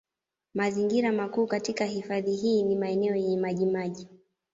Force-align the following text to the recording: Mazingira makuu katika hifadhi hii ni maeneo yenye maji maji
Mazingira 0.53 1.11
makuu 1.11 1.47
katika 1.47 1.85
hifadhi 1.85 2.35
hii 2.35 2.63
ni 2.63 2.75
maeneo 2.75 3.15
yenye 3.15 3.37
maji 3.37 3.65
maji 3.65 4.07